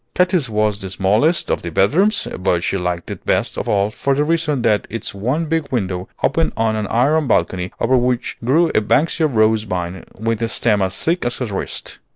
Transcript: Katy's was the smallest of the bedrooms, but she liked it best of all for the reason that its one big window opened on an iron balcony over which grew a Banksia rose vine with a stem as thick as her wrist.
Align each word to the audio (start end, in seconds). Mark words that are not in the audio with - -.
Katy's 0.15 0.49
was 0.49 0.81
the 0.81 0.89
smallest 0.89 1.51
of 1.51 1.61
the 1.61 1.69
bedrooms, 1.69 2.27
but 2.39 2.63
she 2.63 2.75
liked 2.75 3.11
it 3.11 3.23
best 3.23 3.55
of 3.55 3.69
all 3.69 3.91
for 3.91 4.15
the 4.15 4.23
reason 4.23 4.63
that 4.63 4.87
its 4.89 5.13
one 5.13 5.45
big 5.45 5.67
window 5.71 6.09
opened 6.23 6.53
on 6.57 6.75
an 6.75 6.87
iron 6.87 7.27
balcony 7.27 7.71
over 7.79 7.95
which 7.95 8.35
grew 8.43 8.69
a 8.73 8.81
Banksia 8.81 9.27
rose 9.27 9.61
vine 9.61 10.03
with 10.17 10.41
a 10.41 10.47
stem 10.47 10.81
as 10.81 10.97
thick 10.97 11.23
as 11.23 11.37
her 11.37 11.45
wrist. 11.45 11.99